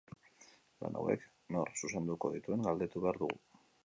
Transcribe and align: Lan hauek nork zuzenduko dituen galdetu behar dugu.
Lan 0.85 0.95
hauek 1.01 1.27
nork 1.55 1.77
zuzenduko 1.81 2.31
dituen 2.37 2.65
galdetu 2.69 3.05
behar 3.05 3.21
dugu. 3.25 3.39